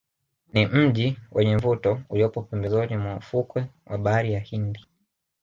[0.53, 4.85] Ni mji wenye mvuto uliopo pembezoni mwa ufukwe wa bahari ya Hindi